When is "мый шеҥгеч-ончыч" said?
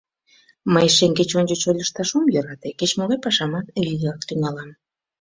0.73-1.61